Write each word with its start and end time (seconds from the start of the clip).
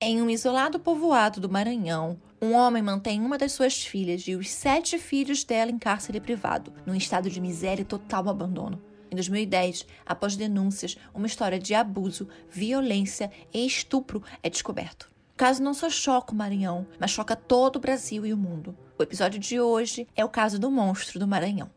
Em 0.00 0.22
um 0.22 0.30
isolado 0.30 0.78
povoado 0.78 1.40
do 1.40 1.48
Maranhão, 1.48 2.20
um 2.40 2.52
homem 2.52 2.80
mantém 2.80 3.20
uma 3.20 3.36
das 3.36 3.50
suas 3.50 3.84
filhas 3.84 4.28
e 4.28 4.36
os 4.36 4.48
sete 4.48 4.96
filhos 4.96 5.42
dela 5.42 5.72
em 5.72 5.78
cárcere 5.78 6.20
privado, 6.20 6.72
num 6.86 6.94
estado 6.94 7.28
de 7.28 7.40
miséria 7.40 7.82
e 7.82 7.84
total 7.84 8.28
abandono. 8.28 8.80
Em 9.10 9.16
2010, 9.16 9.84
após 10.06 10.36
denúncias, 10.36 10.96
uma 11.12 11.26
história 11.26 11.58
de 11.58 11.74
abuso, 11.74 12.28
violência 12.48 13.28
e 13.52 13.66
estupro 13.66 14.22
é 14.40 14.48
descoberto. 14.48 15.10
O 15.34 15.36
caso 15.36 15.60
não 15.60 15.74
só 15.74 15.90
choca 15.90 16.32
o 16.32 16.36
Maranhão, 16.36 16.86
mas 17.00 17.10
choca 17.10 17.34
todo 17.34 17.76
o 17.76 17.80
Brasil 17.80 18.24
e 18.24 18.32
o 18.32 18.36
mundo. 18.36 18.78
O 18.96 19.02
episódio 19.02 19.40
de 19.40 19.60
hoje 19.60 20.06
é 20.14 20.24
o 20.24 20.28
caso 20.28 20.60
do 20.60 20.70
monstro 20.70 21.18
do 21.18 21.26
Maranhão. 21.26 21.72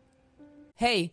Hey! 0.80 1.12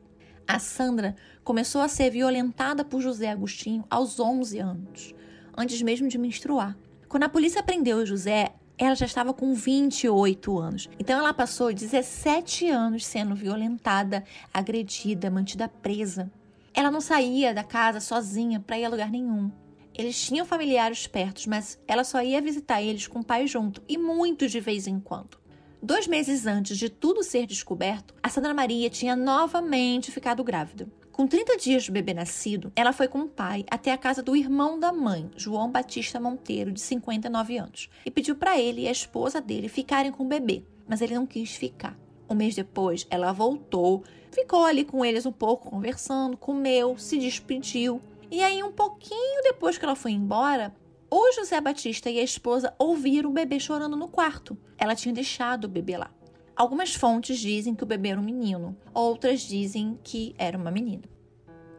A 0.46 0.58
Sandra 0.58 1.14
começou 1.44 1.80
a 1.80 1.88
ser 1.88 2.10
violentada 2.10 2.84
por 2.84 3.00
José 3.00 3.30
Agostinho 3.30 3.84
aos 3.88 4.18
11 4.18 4.58
anos, 4.58 5.14
antes 5.56 5.80
mesmo 5.82 6.08
de 6.08 6.18
menstruar. 6.18 6.76
Quando 7.08 7.24
a 7.24 7.28
polícia 7.28 7.62
prendeu 7.62 8.04
José, 8.04 8.52
ela 8.78 8.94
já 8.94 9.06
estava 9.06 9.32
com 9.32 9.54
28 9.54 10.58
anos. 10.58 10.88
Então 10.98 11.18
ela 11.18 11.32
passou 11.32 11.72
17 11.72 12.68
anos 12.68 13.04
sendo 13.04 13.34
violentada, 13.34 14.24
agredida, 14.52 15.30
mantida 15.30 15.68
presa. 15.68 16.30
Ela 16.74 16.90
não 16.90 17.00
saía 17.00 17.54
da 17.54 17.62
casa 17.62 18.00
sozinha 18.00 18.58
para 18.58 18.78
ir 18.78 18.86
a 18.86 18.88
lugar 18.88 19.10
nenhum. 19.10 19.52
Eles 19.94 20.20
tinham 20.20 20.46
familiares 20.46 21.06
perto, 21.06 21.48
mas 21.48 21.78
ela 21.86 22.02
só 22.02 22.22
ia 22.22 22.40
visitar 22.40 22.82
eles 22.82 23.06
com 23.06 23.20
o 23.20 23.24
pai 23.24 23.46
junto 23.46 23.82
e 23.86 23.98
muito 23.98 24.48
de 24.48 24.58
vez 24.58 24.86
em 24.86 24.98
quando. 24.98 25.41
Dois 25.84 26.06
meses 26.06 26.46
antes 26.46 26.78
de 26.78 26.88
tudo 26.88 27.24
ser 27.24 27.44
descoberto, 27.44 28.14
a 28.22 28.28
Sandra 28.28 28.54
Maria 28.54 28.88
tinha 28.88 29.16
novamente 29.16 30.12
ficado 30.12 30.44
grávida. 30.44 30.86
Com 31.10 31.26
30 31.26 31.56
dias 31.56 31.84
do 31.84 31.92
bebê 31.92 32.14
nascido, 32.14 32.70
ela 32.76 32.92
foi 32.92 33.08
com 33.08 33.22
o 33.22 33.28
pai 33.28 33.64
até 33.68 33.90
a 33.90 33.98
casa 33.98 34.22
do 34.22 34.36
irmão 34.36 34.78
da 34.78 34.92
mãe, 34.92 35.28
João 35.36 35.72
Batista 35.72 36.20
Monteiro, 36.20 36.70
de 36.70 36.80
59 36.80 37.56
anos, 37.56 37.90
e 38.06 38.12
pediu 38.12 38.36
para 38.36 38.60
ele 38.60 38.82
e 38.82 38.88
a 38.88 38.92
esposa 38.92 39.40
dele 39.40 39.68
ficarem 39.68 40.12
com 40.12 40.22
o 40.22 40.28
bebê, 40.28 40.62
mas 40.86 41.02
ele 41.02 41.16
não 41.16 41.26
quis 41.26 41.50
ficar. 41.56 41.98
Um 42.30 42.36
mês 42.36 42.54
depois, 42.54 43.04
ela 43.10 43.32
voltou, 43.32 44.04
ficou 44.30 44.64
ali 44.64 44.84
com 44.84 45.04
eles 45.04 45.26
um 45.26 45.32
pouco 45.32 45.68
conversando, 45.68 46.36
comeu, 46.36 46.96
se 46.96 47.18
despediu. 47.18 48.00
E 48.30 48.40
aí, 48.40 48.62
um 48.62 48.70
pouquinho 48.70 49.42
depois 49.42 49.76
que 49.76 49.84
ela 49.84 49.96
foi 49.96 50.12
embora, 50.12 50.72
o 51.14 51.30
José 51.34 51.60
Batista 51.60 52.08
e 52.08 52.18
a 52.18 52.22
esposa 52.22 52.72
ouviram 52.78 53.28
o 53.28 53.34
bebê 53.34 53.60
chorando 53.60 53.94
no 53.94 54.08
quarto. 54.08 54.56
Ela 54.78 54.94
tinha 54.94 55.12
deixado 55.12 55.64
o 55.64 55.68
bebê 55.68 55.98
lá. 55.98 56.10
Algumas 56.56 56.94
fontes 56.94 57.38
dizem 57.38 57.74
que 57.74 57.82
o 57.82 57.86
bebê 57.86 58.08
era 58.08 58.20
um 58.20 58.24
menino, 58.24 58.74
outras 58.94 59.42
dizem 59.42 59.98
que 60.02 60.34
era 60.38 60.56
uma 60.56 60.70
menina. 60.70 61.02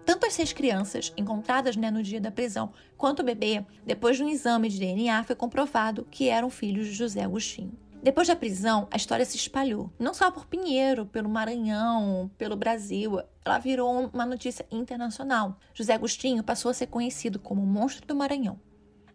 Tanto 0.06 0.28
as 0.28 0.34
seis 0.34 0.54
crianças 0.54 1.12
encontradas 1.18 1.76
né, 1.76 1.90
no 1.90 2.04
dia 2.04 2.22
da 2.22 2.30
prisão, 2.30 2.74
quanto 2.96 3.22
o 3.22 3.26
bebê, 3.26 3.66
depois 3.84 4.18
de 4.18 4.24
um 4.24 4.30
exame 4.30 4.70
de 4.70 4.78
DNA, 4.78 5.24
foi 5.24 5.36
comprovado 5.36 6.08
que 6.12 6.30
eram 6.30 6.52
filhos 6.52 6.86
de 6.86 6.94
José 6.94 7.24
Agostinho. 7.24 7.74
Depois 8.04 8.28
da 8.28 8.36
prisão, 8.36 8.88
a 8.92 8.98
história 8.98 9.26
se 9.26 9.36
espalhou, 9.36 9.92
não 9.98 10.14
só 10.14 10.30
por 10.30 10.46
Pinheiro, 10.46 11.08
pelo 11.08 11.28
Maranhão, 11.28 12.30
pelo 12.38 12.56
Brasil, 12.56 13.20
ela 13.44 13.58
virou 13.58 14.12
uma 14.14 14.28
notícia 14.28 14.64
internacional. 14.70 15.58
José 15.74 15.96
Agostinho 15.96 16.44
passou 16.44 16.70
a 16.70 16.74
ser 16.76 16.86
conhecido 16.86 17.40
como 17.40 17.64
o 17.64 17.66
monstro 17.66 18.06
do 18.06 18.16
Maranhão. 18.16 18.60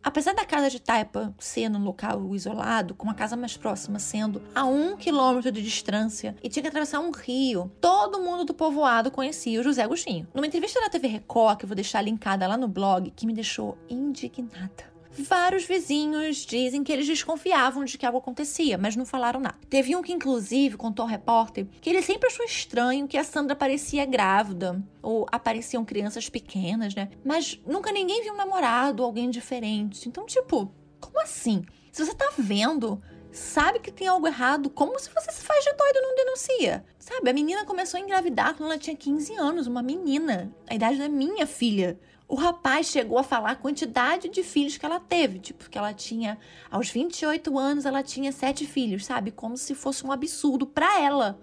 Apesar 0.09 0.33
da 0.33 0.43
casa 0.43 0.71
de 0.71 0.81
Taipa 0.81 1.35
ser 1.39 1.69
num 1.69 1.85
local 1.85 2.35
isolado, 2.35 2.95
com 2.95 3.11
a 3.11 3.15
casa 3.15 3.37
mais 3.37 3.59
próxima 3.59 3.99
sendo 3.99 4.41
a 4.55 4.65
um 4.65 4.97
quilômetro 4.97 5.53
de 5.53 5.61
distância 5.61 6.35
e 6.43 6.49
tinha 6.49 6.63
que 6.63 6.69
atravessar 6.69 7.01
um 7.01 7.11
rio, 7.11 7.71
todo 7.79 8.19
mundo 8.19 8.43
do 8.43 8.55
povoado 8.55 9.11
conhecia 9.11 9.61
o 9.61 9.63
José 9.63 9.83
Agostinho. 9.83 10.27
Numa 10.33 10.47
entrevista 10.47 10.81
na 10.81 10.89
TV 10.89 11.09
Record, 11.09 11.59
que 11.59 11.67
eu 11.67 11.69
vou 11.69 11.77
deixar 11.77 12.01
linkada 12.01 12.47
lá 12.47 12.57
no 12.57 12.67
blog, 12.67 13.11
que 13.11 13.27
me 13.27 13.35
deixou 13.35 13.77
indignada. 13.87 14.98
Vários 15.19 15.65
vizinhos 15.65 16.47
dizem 16.47 16.85
que 16.85 16.93
eles 16.93 17.07
desconfiavam 17.07 17.85
de 17.85 17.99
que 17.99 18.07
algo 18.07 18.19
acontecia, 18.19 18.79
mas 18.79 18.95
não 18.95 19.05
falaram 19.05 19.41
nada. 19.41 19.59
Teve 19.69 19.97
um 19.97 20.03
que, 20.03 20.13
inclusive, 20.13 20.77
contou 20.77 21.05
ao 21.05 21.09
repórter 21.09 21.67
que 21.81 21.91
ele 21.91 22.03
sempre 22.03 22.29
achou 22.29 22.45
estranho 22.45 23.09
que 23.09 23.17
a 23.17 23.25
Sandra 23.25 23.57
parecia 23.57 24.07
grávida, 24.07 24.83
ou 25.03 25.27
apareciam 25.31 25.85
crianças 25.85 26.29
pequenas, 26.29 26.95
né? 26.95 27.11
Mas 27.25 27.61
nunca 27.67 27.91
ninguém 27.91 28.23
viu 28.23 28.35
um 28.35 28.37
namorado, 28.37 29.03
alguém 29.03 29.29
diferente. 29.29 30.09
Então, 30.09 30.25
tipo, 30.25 30.73
como 31.01 31.21
assim? 31.21 31.65
Se 31.91 32.05
você 32.05 32.15
tá 32.15 32.31
vendo 32.39 33.03
sabe 33.31 33.79
que 33.79 33.93
tem 33.93 34.09
algo 34.09 34.27
errado, 34.27 34.71
como 34.71 34.99
se 34.99 35.11
você 35.11 35.31
se 35.31 35.43
faz 35.43 35.65
de 35.65 35.73
doido 35.75 35.97
e 35.97 36.01
não 36.01 36.15
denuncia? 36.17 36.85
Sabe, 36.99 37.31
a 37.31 37.33
menina 37.33 37.65
começou 37.65 37.99
a 37.99 38.03
engravidar 38.03 38.55
quando 38.55 38.71
ela 38.71 38.79
tinha 38.79 38.97
15 38.97 39.35
anos, 39.35 39.67
uma 39.67 39.83
menina, 39.83 40.53
a 40.69 40.75
idade 40.75 40.99
da 40.99 41.09
minha 41.09 41.47
filha 41.47 41.99
o 42.29 42.35
rapaz 42.35 42.87
chegou 42.87 43.19
a 43.19 43.23
falar 43.23 43.53
a 43.53 43.57
quantidade 43.57 44.29
de 44.29 44.43
filhos 44.43 44.77
que 44.77 44.85
ela 44.85 45.01
teve, 45.01 45.39
tipo, 45.39 45.69
que 45.71 45.79
ela 45.79 45.95
tinha, 45.95 46.39
aos 46.71 46.91
28 46.91 47.59
anos, 47.59 47.87
ela 47.87 48.03
tinha 48.03 48.31
sete 48.31 48.67
filhos, 48.67 49.07
sabe? 49.07 49.31
Como 49.31 49.57
se 49.57 49.75
fosse 49.75 50.05
um 50.05 50.13
absurdo 50.13 50.67
para 50.67 51.01
ela 51.01 51.41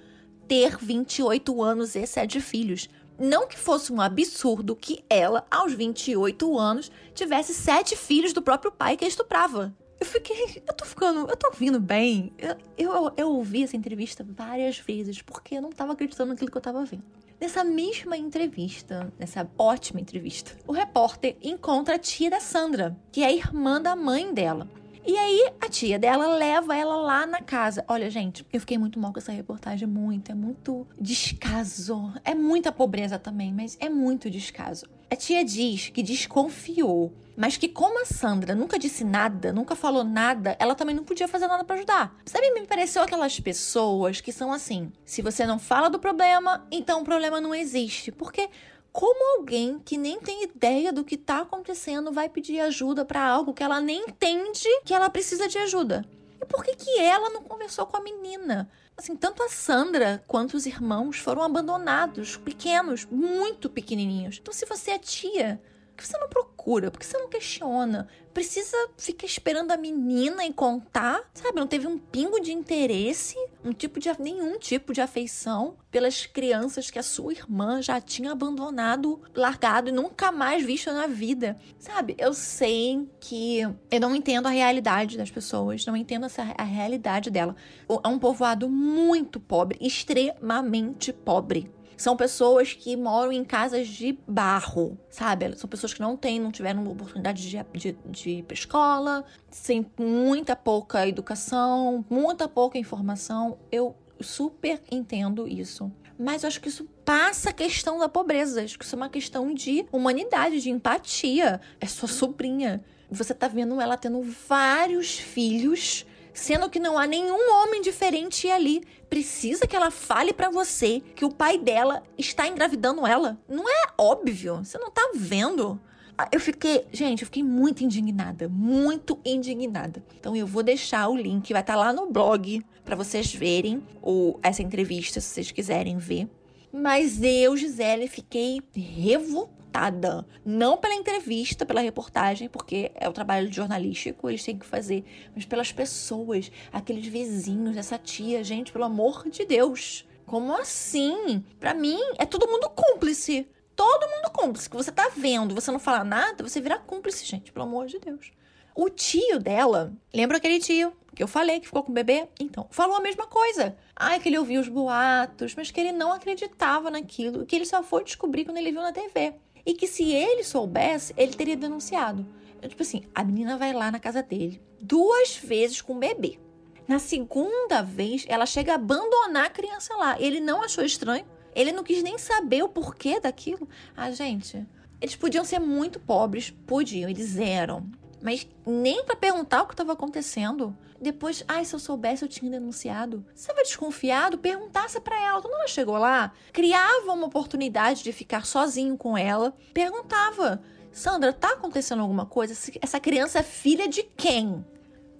ter 0.47 0.77
28 0.77 1.63
anos 1.63 1.95
e 1.95 2.05
sete 2.05 2.39
filhos. 2.39 2.87
Não 3.17 3.47
que 3.47 3.57
fosse 3.57 3.91
um 3.91 3.99
absurdo 3.99 4.75
que 4.75 5.03
ela, 5.09 5.47
aos 5.49 5.73
28 5.73 6.59
anos, 6.59 6.91
tivesse 7.15 7.55
sete 7.55 7.95
filhos 7.95 8.31
do 8.31 8.41
próprio 8.41 8.71
pai 8.71 8.95
que 8.95 9.05
a 9.05 9.07
estuprava. 9.07 9.75
Eu 9.99 10.05
fiquei. 10.05 10.61
Eu 10.67 10.73
tô 10.73 10.85
ficando. 10.85 11.29
Eu 11.29 11.37
tô 11.37 11.47
ouvindo 11.47 11.79
bem. 11.79 12.33
Eu, 12.37 12.55
eu, 12.77 13.13
eu 13.15 13.29
ouvi 13.31 13.63
essa 13.63 13.77
entrevista 13.77 14.25
várias 14.27 14.77
vezes 14.77 15.21
porque 15.21 15.55
eu 15.55 15.61
não 15.61 15.69
tava 15.69 15.93
acreditando 15.93 16.31
naquilo 16.31 16.51
que 16.51 16.57
eu 16.57 16.61
tava 16.61 16.83
vendo. 16.85 17.03
Nessa 17.39 17.63
mesma 17.63 18.15
entrevista, 18.15 19.11
nessa 19.19 19.49
ótima 19.57 19.99
entrevista, 19.99 20.51
o 20.65 20.71
repórter 20.71 21.35
encontra 21.41 21.95
a 21.95 21.99
tia 21.99 22.29
da 22.29 22.39
Sandra, 22.39 22.95
que 23.11 23.23
é 23.23 23.33
irmã 23.33 23.81
da 23.81 23.95
mãe 23.95 24.33
dela. 24.33 24.69
E 25.07 25.15
aí 25.17 25.51
a 25.61 25.69
tia 25.69 25.99
dela 25.99 26.25
leva 26.35 26.75
ela 26.75 26.95
lá 26.95 27.27
na 27.27 27.39
casa. 27.39 27.85
Olha, 27.87 28.09
gente, 28.09 28.43
eu 28.51 28.59
fiquei 28.59 28.77
muito 28.77 28.99
mal 28.99 29.13
com 29.13 29.19
essa 29.19 29.31
reportagem, 29.31 29.87
muito, 29.87 30.31
é 30.31 30.35
muito 30.35 30.87
descaso. 30.99 32.11
É 32.23 32.33
muita 32.33 32.71
pobreza 32.71 33.19
também, 33.19 33.53
mas 33.53 33.77
é 33.79 33.87
muito 33.87 34.31
descaso. 34.31 34.87
A 35.15 35.17
tia 35.17 35.45
diz 35.45 35.87
que 35.87 36.03
desconfiou, 36.03 37.13
mas 37.37 37.55
que 37.55 37.69
como 37.69 38.01
a 38.01 38.05
Sandra 38.05 38.53
nunca 38.53 38.77
disse 38.77 39.05
nada, 39.05 39.53
nunca 39.53 39.73
falou 39.73 40.03
nada, 40.03 40.57
ela 40.59 40.75
também 40.75 40.93
não 40.93 41.05
podia 41.05 41.25
fazer 41.25 41.47
nada 41.47 41.63
para 41.63 41.77
ajudar. 41.77 42.13
Sabe, 42.25 42.51
me 42.51 42.67
pareceu 42.67 43.01
aquelas 43.01 43.39
pessoas 43.39 44.19
que 44.19 44.33
são 44.33 44.51
assim: 44.51 44.91
se 45.05 45.21
você 45.21 45.45
não 45.45 45.57
fala 45.57 45.89
do 45.89 45.99
problema, 45.99 46.67
então 46.69 46.99
o 46.99 47.05
problema 47.05 47.39
não 47.39 47.55
existe. 47.55 48.11
Porque 48.11 48.49
como 48.91 49.37
alguém 49.37 49.79
que 49.79 49.97
nem 49.97 50.19
tem 50.19 50.43
ideia 50.43 50.91
do 50.91 51.05
que 51.05 51.15
tá 51.15 51.39
acontecendo 51.39 52.11
vai 52.11 52.27
pedir 52.27 52.59
ajuda 52.59 53.05
para 53.05 53.25
algo 53.25 53.53
que 53.53 53.63
ela 53.63 53.79
nem 53.79 54.01
entende 54.09 54.67
que 54.83 54.93
ela 54.93 55.09
precisa 55.09 55.47
de 55.47 55.57
ajuda? 55.59 56.03
E 56.41 56.45
por 56.45 56.61
que 56.61 56.75
que 56.75 56.99
ela 56.99 57.29
não 57.29 57.41
conversou 57.41 57.85
com 57.85 57.95
a 57.95 58.01
menina? 58.01 58.69
Assim, 58.97 59.15
tanto 59.15 59.43
a 59.43 59.49
Sandra 59.49 60.23
quanto 60.25 60.55
os 60.55 60.65
irmãos 60.65 61.17
foram 61.17 61.43
abandonados, 61.43 62.37
pequenos, 62.37 63.05
muito 63.05 63.69
pequenininhos. 63.69 64.37
Então, 64.41 64.53
se 64.53 64.65
você 64.65 64.91
é 64.91 64.99
tia, 64.99 65.61
que 65.97 66.07
você 66.07 66.17
não 66.17 66.29
procura 66.29 66.54
procura? 66.65 66.89
Por 66.89 66.99
que 66.99 67.05
você 67.05 67.17
não 67.17 67.29
questiona? 67.29 68.07
Precisa 68.33 68.75
ficar 68.97 69.27
esperando 69.27 69.71
a 69.71 69.77
menina 69.77 70.45
e 70.45 70.51
contar? 70.51 71.21
Sabe, 71.33 71.57
não 71.57 71.67
teve 71.67 71.87
um 71.87 71.97
pingo 71.97 72.39
de 72.41 72.51
interesse, 72.51 73.35
um 73.63 73.71
tipo 73.71 73.99
de 73.99 74.09
nenhum 74.19 74.57
tipo 74.57 74.91
de 74.91 74.99
afeição 74.99 75.75
pelas 75.89 76.25
crianças 76.25 76.89
que 76.89 76.99
a 76.99 77.03
sua 77.03 77.31
irmã 77.31 77.81
já 77.81 78.01
tinha 78.01 78.31
abandonado, 78.31 79.21
largado 79.33 79.89
e 79.89 79.93
nunca 79.93 80.31
mais 80.31 80.65
visto 80.65 80.91
na 80.91 81.07
vida. 81.07 81.57
Sabe, 81.77 82.15
eu 82.17 82.33
sei 82.33 83.07
que 83.21 83.61
eu 83.89 83.99
não 84.01 84.15
entendo 84.15 84.47
a 84.47 84.51
realidade 84.51 85.17
das 85.17 85.31
pessoas, 85.31 85.85
não 85.85 85.95
entendo 85.95 86.25
essa, 86.25 86.41
a 86.57 86.63
realidade 86.63 87.29
dela. 87.29 87.55
É 88.03 88.07
um 88.07 88.19
povoado 88.19 88.67
muito 88.67 89.39
pobre, 89.39 89.77
extremamente 89.79 91.13
pobre. 91.13 91.71
São 91.97 92.17
pessoas 92.17 92.73
que 92.73 92.95
moram 92.95 93.31
em 93.31 93.43
casas 93.43 93.87
de 93.87 94.17
barro, 94.27 94.97
sabe? 95.09 95.57
São 95.57 95.69
pessoas 95.69 95.93
que 95.93 96.01
não 96.01 96.17
têm, 96.17 96.39
não 96.39 96.51
tiveram 96.51 96.85
oportunidade 96.87 97.49
de, 97.49 97.65
de, 97.73 97.97
de 98.05 98.29
ir 98.29 98.43
pra 98.43 98.53
escola, 98.53 99.23
sem 99.49 99.85
muita 99.97 100.55
pouca 100.55 101.07
educação, 101.07 102.05
muita 102.09 102.47
pouca 102.47 102.77
informação. 102.77 103.57
Eu 103.71 103.95
super 104.19 104.81
entendo 104.91 105.47
isso. 105.47 105.91
Mas 106.17 106.43
eu 106.43 106.47
acho 106.47 106.61
que 106.61 106.69
isso 106.69 106.85
passa 107.03 107.49
a 107.49 107.53
questão 107.53 107.99
da 107.99 108.07
pobreza. 108.07 108.63
Acho 108.63 108.79
que 108.79 108.85
isso 108.85 108.95
é 108.95 108.97
uma 108.97 109.09
questão 109.09 109.53
de 109.53 109.85
humanidade, 109.91 110.61
de 110.61 110.69
empatia. 110.69 111.59
É 111.79 111.85
sua 111.85 112.07
sobrinha. 112.07 112.83
Você 113.11 113.33
tá 113.33 113.47
vendo 113.47 113.79
ela 113.79 113.97
tendo 113.97 114.21
vários 114.21 115.17
filhos 115.19 116.05
sendo 116.35 116.69
que 116.69 116.79
não 116.79 116.99
há 116.99 117.07
nenhum 117.07 117.53
homem 117.55 117.81
diferente 117.81 118.47
ali. 118.49 118.83
Precisa 119.09 119.65
que 119.65 119.75
ela 119.75 119.89
fale 119.89 120.33
para 120.33 120.49
você 120.49 121.01
que 121.15 121.25
o 121.25 121.33
pai 121.33 121.57
dela 121.57 122.03
está 122.17 122.47
engravidando 122.47 123.07
ela? 123.07 123.39
Não 123.47 123.67
é 123.67 123.87
óbvio? 123.97 124.57
Você 124.57 124.77
não 124.77 124.91
tá 124.91 125.11
vendo? 125.15 125.79
Ah, 126.17 126.27
eu 126.31 126.39
fiquei, 126.39 126.85
gente, 126.91 127.21
eu 127.21 127.25
fiquei 127.25 127.43
muito 127.43 127.83
indignada, 127.83 128.47
muito 128.47 129.19
indignada. 129.25 130.03
Então 130.19 130.35
eu 130.35 130.45
vou 130.45 130.61
deixar 130.61 131.09
o 131.09 131.15
link, 131.15 131.51
vai 131.51 131.61
estar 131.61 131.73
tá 131.73 131.79
lá 131.79 131.91
no 131.91 132.11
blog 132.11 132.61
para 132.83 132.95
vocês 132.95 133.33
verem 133.33 133.81
ou 134.01 134.39
essa 134.43 134.61
entrevista 134.61 135.19
se 135.19 135.27
vocês 135.27 135.51
quiserem 135.51 135.97
ver. 135.97 136.27
Mas 136.71 137.21
eu, 137.23 137.55
Gisele, 137.55 138.07
fiquei 138.07 138.61
revoltada 138.73 139.64
impactada. 139.75 140.25
Não 140.43 140.77
pela 140.77 140.95
entrevista, 140.95 141.65
pela 141.65 141.81
reportagem, 141.81 142.47
porque 142.47 142.91
é 142.95 143.07
o 143.09 143.13
trabalho 143.13 143.51
jornalístico, 143.51 144.29
eles 144.29 144.43
têm 144.43 144.57
que 144.57 144.65
fazer, 144.65 145.03
mas 145.35 145.45
pelas 145.45 145.71
pessoas, 145.71 146.51
aqueles 146.71 147.05
vizinhos, 147.05 147.77
essa 147.77 147.97
tia, 147.97 148.43
gente, 148.43 148.71
pelo 148.71 148.85
amor 148.85 149.29
de 149.29 149.45
Deus. 149.45 150.07
Como 150.25 150.55
assim? 150.55 151.43
Para 151.59 151.73
mim, 151.73 151.99
é 152.17 152.25
todo 152.25 152.47
mundo 152.47 152.69
cúmplice. 152.69 153.47
Todo 153.75 154.09
mundo 154.09 154.31
cúmplice. 154.31 154.69
Que 154.69 154.77
você 154.77 154.91
tá 154.91 155.11
vendo, 155.15 155.53
você 155.53 155.71
não 155.71 155.79
fala 155.79 156.03
nada, 156.03 156.43
você 156.43 156.61
vira 156.61 156.79
cúmplice, 156.79 157.25
gente, 157.25 157.51
pelo 157.51 157.65
amor 157.65 157.87
de 157.87 157.99
Deus. 157.99 158.31
O 158.73 158.89
tio 158.89 159.39
dela, 159.39 159.93
lembra 160.13 160.37
aquele 160.37 160.59
tio 160.59 160.93
que 161.15 161.23
eu 161.23 161.27
falei 161.27 161.61
que 161.61 161.67
ficou 161.67 161.81
com 161.81 161.91
o 161.91 161.95
bebê? 161.95 162.27
Então, 162.37 162.67
falou 162.69 162.97
a 162.97 162.99
mesma 162.99 163.25
coisa. 163.25 163.77
Ai, 163.95 164.19
que 164.19 164.27
ele 164.27 164.37
ouviu 164.37 164.59
os 164.59 164.67
boatos, 164.67 165.55
mas 165.55 165.71
que 165.71 165.79
ele 165.79 165.93
não 165.93 166.11
acreditava 166.11 166.91
naquilo, 166.91 167.45
que 167.45 167.55
ele 167.55 167.65
só 167.65 167.81
foi 167.81 168.03
descobrir 168.03 168.43
quando 168.43 168.57
ele 168.57 168.73
viu 168.73 168.81
na 168.81 168.91
TV. 168.91 169.33
E 169.65 169.73
que 169.73 169.87
se 169.87 170.11
ele 170.11 170.43
soubesse, 170.43 171.13
ele 171.17 171.33
teria 171.33 171.55
denunciado. 171.55 172.25
Tipo 172.67 172.81
assim, 172.81 173.03
a 173.13 173.23
menina 173.23 173.57
vai 173.57 173.73
lá 173.73 173.91
na 173.91 173.99
casa 173.99 174.23
dele 174.23 174.61
duas 174.79 175.35
vezes 175.37 175.81
com 175.81 175.93
o 175.93 175.99
bebê. 175.99 176.39
Na 176.87 176.99
segunda 176.99 177.81
vez, 177.81 178.25
ela 178.27 178.45
chega 178.45 178.73
a 178.73 178.75
abandonar 178.75 179.45
a 179.45 179.49
criança 179.49 179.95
lá. 179.95 180.19
Ele 180.19 180.39
não 180.39 180.61
achou 180.61 180.83
estranho. 180.83 181.25
Ele 181.55 181.71
não 181.71 181.83
quis 181.83 182.03
nem 182.03 182.17
saber 182.17 182.63
o 182.63 182.69
porquê 182.69 183.19
daquilo. 183.19 183.67
Ah, 183.95 184.11
gente, 184.11 184.65
eles 185.01 185.15
podiam 185.15 185.43
ser 185.43 185.59
muito 185.59 185.99
pobres, 185.99 186.51
podiam, 186.67 187.09
eles 187.09 187.37
eram. 187.37 187.89
Mas 188.21 188.47
nem 188.65 189.03
para 189.03 189.15
perguntar 189.15 189.63
o 189.63 189.67
que 189.67 189.73
estava 189.73 189.93
acontecendo. 189.93 190.75
Depois, 191.05 191.43
ai, 191.47 191.63
se 191.63 191.75
eu 191.75 191.77
soubesse, 191.77 192.23
eu 192.23 192.27
tinha 192.27 192.49
denunciado. 192.49 193.23
Você 193.27 193.41
estava 193.41 193.61
desconfiado? 193.61 194.39
Perguntasse 194.39 194.99
para 194.99 195.15
ela. 195.21 195.39
Quando 195.39 195.53
ela 195.53 195.67
chegou 195.67 195.99
lá, 195.99 196.33
criava 196.51 197.13
uma 197.13 197.27
oportunidade 197.27 198.01
de 198.01 198.11
ficar 198.11 198.43
sozinho 198.43 198.97
com 198.97 199.15
ela. 199.15 199.55
Perguntava: 199.71 200.63
Sandra, 200.91 201.31
tá 201.31 201.53
acontecendo 201.53 202.01
alguma 202.01 202.25
coisa? 202.25 202.55
Essa 202.81 202.99
criança 202.99 203.37
é 203.37 203.43
filha 203.43 203.87
de 203.87 204.01
quem? 204.01 204.65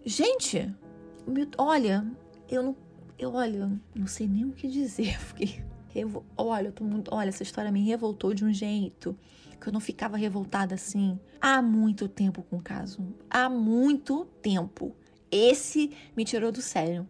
Gente, 0.04 0.74
olha, 1.56 2.04
eu 2.50 2.64
não. 2.64 2.76
Eu, 3.20 3.36
olha, 3.36 3.72
não 3.94 4.08
sei 4.08 4.28
nem 4.28 4.44
o 4.44 4.54
que 4.54 4.68
dizer. 4.68 5.20
Fiquei. 5.20 5.64
Olha, 6.36 6.70
eu 6.70 6.74
tô 6.74 6.84
muito. 6.84 7.14
Olha, 7.14 7.30
essa 7.30 7.44
história 7.44 7.72
me 7.72 7.86
revoltou 7.86 8.34
de 8.34 8.44
um 8.44 8.52
jeito 8.52 9.16
que 9.62 9.70
eu 9.70 9.74
não 9.74 9.80
ficava 9.80 10.18
revoltada 10.18 10.74
assim 10.74 11.20
há 11.40 11.62
muito 11.62 12.08
tempo 12.08 12.42
com 12.42 12.58
o 12.58 12.62
caso. 12.62 13.06
Há 13.30 13.48
muito 13.48 14.26
tempo. 14.42 14.96
Esse 15.38 15.92
me 16.16 16.24
tirou 16.24 16.50
do 16.50 16.62
sério. 16.62 17.06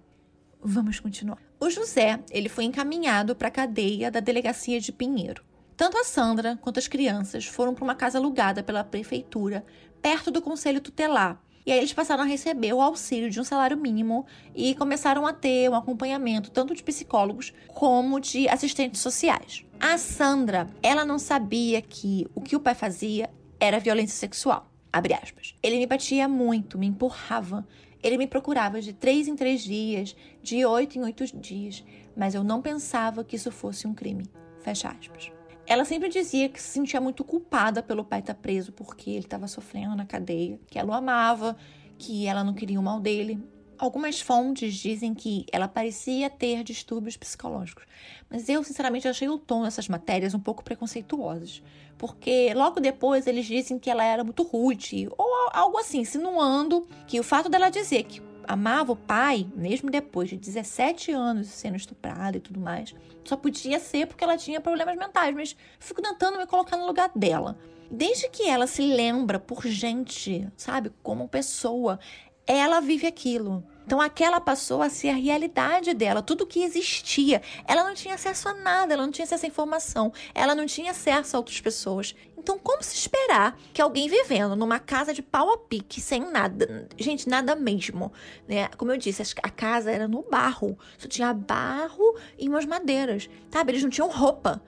Vamos 0.60 1.00
continuar. 1.00 1.38
O 1.60 1.70
José, 1.70 2.20
ele 2.32 2.50
foi 2.50 2.64
encaminhado 2.64 3.36
para 3.36 3.50
a 3.50 3.52
cadeia 3.52 4.10
da 4.10 4.20
delegacia 4.20 4.80
de 4.80 4.92
Pinheiro. 4.92 5.44
Tanto 5.78 5.96
a 5.96 6.04
Sandra 6.04 6.58
quanto 6.60 6.80
as 6.80 6.88
crianças 6.88 7.46
foram 7.46 7.76
para 7.76 7.84
uma 7.84 7.94
casa 7.94 8.18
alugada 8.18 8.64
pela 8.64 8.84
prefeitura, 8.84 9.64
perto 10.02 10.32
do 10.32 10.42
conselho 10.42 10.82
tutelar. 10.82 11.40
E 11.68 11.72
aí 11.72 11.78
eles 11.78 11.94
passaram 11.94 12.24
a 12.24 12.26
receber 12.26 12.74
o 12.74 12.82
auxílio 12.82 13.30
de 13.30 13.40
um 13.40 13.44
salário 13.44 13.78
mínimo 13.78 14.26
e 14.56 14.74
começaram 14.74 15.28
a 15.28 15.32
ter 15.34 15.70
um 15.70 15.76
acompanhamento 15.76 16.50
tanto 16.50 16.74
de 16.74 16.82
psicólogos 16.82 17.54
como 17.68 18.20
de 18.20 18.50
assistentes 18.50 19.02
sociais. 19.02 19.64
A 19.80 20.00
Sandra, 20.00 20.68
ela 20.82 21.06
não 21.06 21.20
sabia 21.20 21.80
que 21.80 22.26
o 22.34 22.42
que 22.42 22.56
o 22.56 22.60
pai 22.60 22.74
fazia 22.74 23.30
era 23.60 23.80
violência 23.80 24.18
sexual. 24.18 24.72
Abre 24.96 25.14
aspas. 25.14 25.54
Ele 25.62 25.78
me 25.78 25.86
batia 25.86 26.26
muito, 26.26 26.80
me 26.80 26.88
empurrava. 26.88 27.68
Ele 28.04 28.18
me 28.18 28.28
procurava 28.28 28.82
de 28.82 28.94
três 28.94 29.28
em 29.28 29.36
três 29.36 29.62
dias, 29.62 30.16
de 30.42 30.66
oito 30.66 30.98
em 30.98 31.04
oito 31.04 31.26
dias, 31.38 31.84
mas 32.16 32.36
eu 32.36 32.44
não 32.44 32.62
pensava 32.62 33.24
que 33.24 33.36
isso 33.36 33.52
fosse 33.52 33.88
um 33.88 33.94
crime. 33.94 34.26
Fecha 34.60 34.90
aspas. 34.90 35.32
Ela 35.68 35.84
sempre 35.84 36.10
dizia 36.10 36.48
que 36.48 36.62
se 36.62 36.70
sentia 36.70 37.02
muito 37.02 37.24
culpada 37.24 37.82
pelo 37.82 38.06
pai 38.06 38.20
estar 38.20 38.36
preso 38.36 38.72
porque 38.72 39.10
ele 39.10 39.20
estava 39.26 39.48
sofrendo 39.48 39.96
na 39.96 40.06
cadeia, 40.06 40.60
que 40.68 40.78
ela 40.78 40.92
o 40.92 40.94
amava, 40.94 41.58
que 41.98 42.28
ela 42.28 42.44
não 42.44 42.54
queria 42.54 42.80
o 42.80 42.84
mal 42.84 43.00
dele. 43.00 43.44
Algumas 43.78 44.22
fontes 44.22 44.76
dizem 44.76 45.14
que 45.14 45.46
ela 45.52 45.68
parecia 45.68 46.30
ter 46.30 46.64
distúrbios 46.64 47.18
psicológicos, 47.18 47.84
mas 48.30 48.48
eu, 48.48 48.64
sinceramente, 48.64 49.08
achei 49.08 49.28
o 49.28 49.38
tom 49.38 49.64
dessas 49.64 49.90
matérias 49.90 50.34
um 50.34 50.40
pouco 50.40 50.64
preconceituosas, 50.64 51.62
porque 51.98 52.54
logo 52.54 52.80
depois 52.80 53.28
eles 53.28 53.46
dizem 53.46 53.80
que 53.80 53.90
ela 53.90 54.04
era 54.04 54.24
muito 54.24 54.44
rude, 54.44 55.08
ou 55.18 55.28
algo 55.52 55.78
assim, 55.78 56.00
insinuando 56.00 56.88
que 57.08 57.20
o 57.20 57.24
fato 57.24 57.50
dela 57.50 57.70
dizer 57.70 58.04
que 58.04 58.22
amava 58.48 58.92
o 58.92 58.96
pai, 58.96 59.48
mesmo 59.56 59.90
depois 59.90 60.30
de 60.30 60.38
17 60.38 61.12
anos 61.12 61.48
sendo 61.48 61.78
estuprada 61.78 62.38
e 62.38 62.40
tudo 62.40 62.60
mais, 62.60 62.94
só 63.24 63.36
podia 63.36 63.80
ser 63.80 64.08
porque 64.08 64.24
ela 64.24 64.38
tinha 64.38 64.62
problemas 64.62 64.96
mentais, 64.96 65.34
mas 65.34 65.56
fico 65.80 66.02
tentando 66.02 66.38
me 66.38 66.46
colocar 66.46 66.78
no 66.78 66.86
lugar 66.86 67.12
dela. 67.16 67.58
Desde 67.90 68.30
que 68.30 68.48
ela 68.48 68.68
se 68.68 68.82
lembra 68.82 69.40
por 69.40 69.66
gente, 69.66 70.48
sabe, 70.58 70.92
como 71.04 71.28
pessoa, 71.28 72.00
ela 72.48 72.80
vive 72.80 73.08
aquilo. 73.08 73.64
Então 73.86 74.02
aquela 74.02 74.42
passou 74.42 74.82
a 74.82 74.90
ser 74.90 75.10
a 75.10 75.16
realidade 75.16 75.94
dela, 75.94 76.22
tudo 76.22 76.48
que 76.48 76.64
existia. 76.64 77.42
Ela 77.68 77.84
não 77.84 77.94
tinha 77.94 78.16
acesso 78.16 78.50
a 78.50 78.54
nada, 78.54 78.94
ela 78.94 79.04
não 79.04 79.12
tinha 79.12 79.26
acesso 79.26 79.46
a 79.46 79.50
informação, 79.50 80.12
ela 80.34 80.56
não 80.56 80.66
tinha 80.66 80.92
acesso 80.92 81.36
a 81.36 81.40
outras 81.40 81.62
pessoas. 81.62 82.16
Então, 82.38 82.60
como 82.60 82.84
se 82.84 82.96
esperar 82.96 83.58
que 83.74 83.82
alguém 83.82 84.08
vivendo 84.08 84.56
numa 84.56 84.78
casa 84.78 85.12
de 85.12 85.24
pau 85.24 85.52
a 85.52 85.58
pique, 85.58 86.00
sem 86.00 86.22
nada, 86.32 86.88
gente, 86.96 87.28
nada 87.28 87.56
mesmo, 87.56 88.14
né? 88.48 88.68
Como 88.78 88.92
eu 88.92 88.98
disse, 88.98 89.24
a 89.42 89.50
casa 89.50 89.92
era 89.92 90.08
no 90.08 90.22
barro, 90.22 90.78
só 90.96 91.08
tinha 91.08 91.34
barro 91.34 92.16
e 92.38 92.48
umas 92.48 92.66
madeiras, 92.66 93.28
sabe? 93.50 93.72
Eles 93.72 93.82
não 93.82 93.90
tinham 93.90 94.12
roupa. 94.12 94.62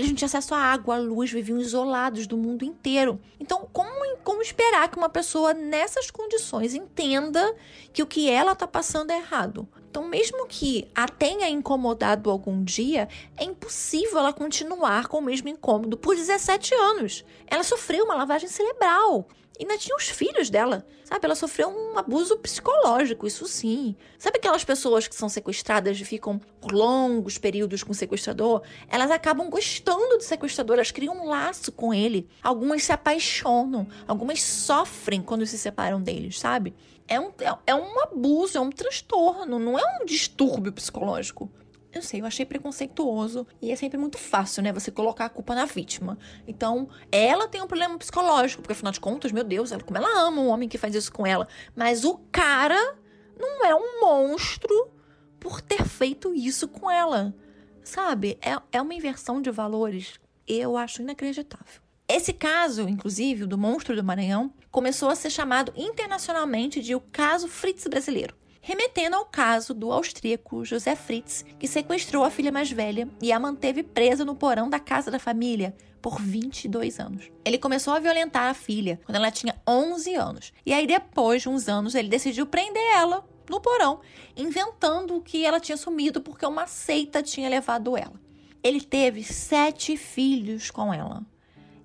Eles 0.00 0.08
não 0.08 0.16
tinham 0.16 0.28
acesso 0.28 0.54
à 0.54 0.58
água, 0.58 0.96
à 0.96 0.98
luz, 0.98 1.30
viviam 1.30 1.58
isolados 1.58 2.26
do 2.26 2.34
mundo 2.34 2.64
inteiro. 2.64 3.20
Então, 3.38 3.68
como, 3.70 4.16
como 4.24 4.40
esperar 4.40 4.88
que 4.88 4.96
uma 4.96 5.10
pessoa 5.10 5.52
nessas 5.52 6.10
condições 6.10 6.74
entenda 6.74 7.54
que 7.92 8.02
o 8.02 8.06
que 8.06 8.30
ela 8.30 8.52
está 8.52 8.66
passando 8.66 9.10
é 9.10 9.18
errado? 9.18 9.68
Então, 9.90 10.08
mesmo 10.08 10.46
que 10.46 10.90
a 10.94 11.06
tenha 11.06 11.50
incomodado 11.50 12.30
algum 12.30 12.64
dia, 12.64 13.10
é 13.36 13.44
impossível 13.44 14.20
ela 14.20 14.32
continuar 14.32 15.06
com 15.06 15.18
o 15.18 15.22
mesmo 15.22 15.50
incômodo 15.50 15.98
por 15.98 16.16
17 16.16 16.74
anos. 16.74 17.22
Ela 17.46 17.62
sofreu 17.62 18.06
uma 18.06 18.14
lavagem 18.14 18.48
cerebral 18.48 19.28
ainda 19.62 19.78
tinha 19.78 19.96
os 19.96 20.08
filhos 20.08 20.50
dela, 20.50 20.86
sabe? 21.04 21.24
Ela 21.24 21.34
sofreu 21.34 21.68
um 21.68 21.98
abuso 21.98 22.36
psicológico, 22.38 23.26
isso 23.26 23.46
sim. 23.46 23.94
Sabe 24.18 24.38
aquelas 24.38 24.64
pessoas 24.64 25.06
que 25.06 25.14
são 25.14 25.28
sequestradas 25.28 26.00
e 26.00 26.04
ficam 26.04 26.38
por 26.60 26.72
longos 26.72 27.38
períodos 27.38 27.82
com 27.82 27.92
o 27.92 27.94
sequestrador? 27.94 28.62
Elas 28.88 29.10
acabam 29.10 29.48
gostando 29.50 30.16
do 30.16 30.22
sequestrador, 30.22 30.76
elas 30.76 30.90
criam 30.90 31.14
um 31.14 31.28
laço 31.28 31.72
com 31.72 31.92
ele. 31.92 32.28
Algumas 32.42 32.84
se 32.84 32.92
apaixonam, 32.92 33.86
algumas 34.06 34.42
sofrem 34.42 35.22
quando 35.22 35.46
se 35.46 35.58
separam 35.58 36.00
deles, 36.00 36.38
sabe? 36.38 36.74
É 37.06 37.18
um, 37.18 37.32
é, 37.40 37.58
é 37.66 37.74
um 37.74 38.00
abuso, 38.02 38.56
é 38.56 38.60
um 38.60 38.70
transtorno, 38.70 39.58
não 39.58 39.78
é 39.78 39.82
um 40.00 40.04
distúrbio 40.04 40.72
psicológico. 40.72 41.50
Eu 41.92 42.02
sei, 42.02 42.20
eu 42.20 42.26
achei 42.26 42.46
preconceituoso 42.46 43.44
e 43.60 43.72
é 43.72 43.76
sempre 43.76 43.98
muito 43.98 44.16
fácil, 44.16 44.62
né? 44.62 44.72
Você 44.72 44.92
colocar 44.92 45.24
a 45.24 45.28
culpa 45.28 45.56
na 45.56 45.64
vítima. 45.64 46.16
Então, 46.46 46.88
ela 47.10 47.48
tem 47.48 47.60
um 47.60 47.66
problema 47.66 47.98
psicológico, 47.98 48.62
porque 48.62 48.72
afinal 48.72 48.92
de 48.92 49.00
contas, 49.00 49.32
meu 49.32 49.42
Deus, 49.42 49.72
ela, 49.72 49.82
como 49.82 49.98
ela 49.98 50.20
ama 50.20 50.40
um 50.40 50.48
homem 50.48 50.68
que 50.68 50.78
faz 50.78 50.94
isso 50.94 51.12
com 51.12 51.26
ela. 51.26 51.48
Mas 51.74 52.04
o 52.04 52.18
cara 52.30 52.96
não 53.36 53.64
é 53.66 53.74
um 53.74 54.00
monstro 54.00 54.92
por 55.40 55.60
ter 55.60 55.84
feito 55.84 56.32
isso 56.32 56.68
com 56.68 56.88
ela. 56.88 57.34
Sabe? 57.82 58.38
É, 58.40 58.56
é 58.70 58.80
uma 58.80 58.94
inversão 58.94 59.42
de 59.42 59.50
valores. 59.50 60.20
Eu 60.46 60.76
acho 60.76 61.02
inacreditável. 61.02 61.82
Esse 62.08 62.32
caso, 62.32 62.88
inclusive, 62.88 63.46
do 63.46 63.58
monstro 63.58 63.96
do 63.96 64.04
Maranhão, 64.04 64.52
começou 64.70 65.08
a 65.08 65.16
ser 65.16 65.30
chamado 65.30 65.72
internacionalmente 65.76 66.80
de 66.80 66.94
o 66.94 67.00
caso 67.00 67.48
Fritz 67.48 67.84
brasileiro 67.88 68.34
remetendo 68.60 69.16
ao 69.16 69.24
caso 69.24 69.72
do 69.72 69.90
austríaco 69.90 70.64
José 70.64 70.94
Fritz, 70.94 71.44
que 71.58 71.66
sequestrou 71.66 72.24
a 72.24 72.30
filha 72.30 72.52
mais 72.52 72.70
velha 72.70 73.08
e 73.20 73.32
a 73.32 73.40
manteve 73.40 73.82
presa 73.82 74.24
no 74.24 74.34
porão 74.34 74.68
da 74.68 74.78
casa 74.78 75.10
da 75.10 75.18
família 75.18 75.74
por 76.00 76.20
22 76.20 76.98
anos. 76.98 77.30
Ele 77.44 77.58
começou 77.58 77.92
a 77.92 77.98
violentar 77.98 78.48
a 78.48 78.54
filha 78.54 79.00
quando 79.04 79.16
ela 79.16 79.30
tinha 79.30 79.60
11 79.66 80.14
anos. 80.14 80.52
E 80.64 80.72
aí, 80.72 80.86
depois 80.86 81.42
de 81.42 81.48
uns 81.48 81.68
anos, 81.68 81.94
ele 81.94 82.08
decidiu 82.08 82.46
prender 82.46 82.82
ela 82.94 83.24
no 83.48 83.60
porão, 83.60 84.00
inventando 84.36 85.20
que 85.20 85.44
ela 85.44 85.60
tinha 85.60 85.76
sumido 85.76 86.20
porque 86.20 86.46
uma 86.46 86.66
seita 86.66 87.22
tinha 87.22 87.48
levado 87.48 87.96
ela. 87.96 88.14
Ele 88.62 88.80
teve 88.80 89.24
sete 89.24 89.96
filhos 89.96 90.70
com 90.70 90.92
ela, 90.92 91.22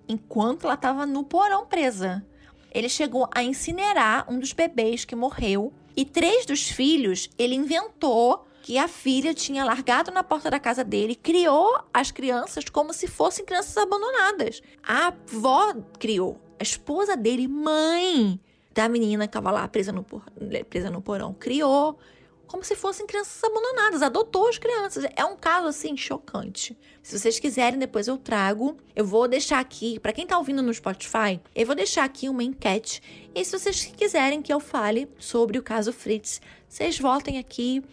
enquanto 0.07 0.65
ela 0.65 0.75
estava 0.75 1.05
no 1.05 1.23
porão 1.23 1.65
presa. 1.65 2.25
Ele 2.71 2.89
chegou 2.89 3.29
a 3.33 3.41
incinerar 3.41 4.29
um 4.29 4.37
dos 4.37 4.51
bebês 4.51 5.05
que 5.05 5.15
morreu 5.15 5.73
e 5.95 6.05
três 6.05 6.45
dos 6.45 6.69
filhos, 6.69 7.29
ele 7.37 7.55
inventou 7.55 8.45
que 8.61 8.77
a 8.79 8.87
filha 8.87 9.33
tinha 9.33 9.63
largado 9.63 10.09
na 10.11 10.23
porta 10.23 10.49
da 10.49 10.59
casa 10.59 10.83
dele, 10.83 11.15
criou 11.15 11.79
as 11.93 12.09
crianças 12.09 12.67
como 12.67 12.93
se 12.93 13.05
fossem 13.05 13.45
crianças 13.45 13.77
abandonadas. 13.77 14.61
A 14.81 15.07
avó 15.07 15.75
criou, 15.99 16.41
a 16.59 16.63
esposa 16.63 17.15
dele, 17.15 17.47
mãe 17.47 18.39
da 18.73 18.89
menina 18.89 19.27
que 19.27 19.29
estava 19.29 19.51
lá 19.51 19.67
presa 19.67 19.91
no, 19.91 20.03
presa 20.67 20.89
no 20.89 21.01
porão, 21.01 21.33
criou 21.33 21.97
como 22.55 22.63
se 22.63 22.73
fossem 22.73 23.05
crianças 23.05 23.43
abandonadas, 23.43 24.01
adotou 24.01 24.47
as 24.47 24.57
crianças. 24.57 25.03
É 25.13 25.25
um 25.25 25.35
caso 25.35 25.67
assim 25.67 25.97
chocante. 25.97 26.77
Se 27.03 27.19
vocês 27.19 27.37
quiserem, 27.37 27.77
depois 27.77 28.07
eu 28.07 28.17
trago. 28.17 28.77
Eu 28.95 29.05
vou 29.05 29.27
deixar 29.27 29.59
aqui, 29.59 29.99
para 29.99 30.13
quem 30.13 30.25
tá 30.25 30.37
ouvindo 30.37 30.63
no 30.63 30.73
Spotify, 30.73 31.41
eu 31.53 31.65
vou 31.65 31.75
deixar 31.75 32.05
aqui 32.05 32.29
uma 32.29 32.41
enquete. 32.41 33.01
E 33.35 33.43
se 33.43 33.59
vocês 33.59 33.83
quiserem 33.83 34.41
que 34.41 34.53
eu 34.53 34.61
fale 34.61 35.09
sobre 35.19 35.59
o 35.59 35.61
caso 35.61 35.91
Fritz, 35.91 36.39
vocês 36.65 36.97
voltem 36.97 37.37
aqui. 37.39 37.83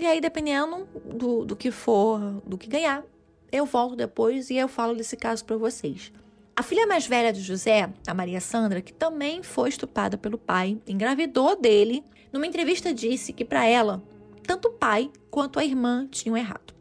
E 0.00 0.06
aí, 0.06 0.20
dependendo 0.20 0.86
do, 1.04 1.44
do 1.44 1.56
que 1.56 1.72
for, 1.72 2.20
do 2.46 2.56
que 2.56 2.68
ganhar, 2.68 3.02
eu 3.50 3.66
volto 3.66 3.96
depois 3.96 4.50
e 4.50 4.56
eu 4.56 4.68
falo 4.68 4.94
desse 4.94 5.16
caso 5.16 5.44
para 5.44 5.56
vocês. 5.56 6.12
A 6.54 6.62
filha 6.62 6.86
mais 6.86 7.08
velha 7.08 7.32
de 7.32 7.40
José, 7.40 7.92
a 8.06 8.14
Maria 8.14 8.40
Sandra, 8.40 8.80
que 8.80 8.92
também 8.92 9.42
foi 9.42 9.68
estuprada 9.68 10.16
pelo 10.16 10.38
pai, 10.38 10.78
engravidou 10.86 11.60
dele 11.60 12.04
numa 12.32 12.46
entrevista 12.46 12.94
disse 12.94 13.30
que 13.30 13.44
para 13.44 13.66
ela, 13.66 14.02
tanto 14.42 14.68
o 14.68 14.72
pai 14.72 15.10
quanto 15.30 15.58
a 15.58 15.64
irmã 15.64 16.06
tinham 16.10 16.36
errado. 16.36 16.74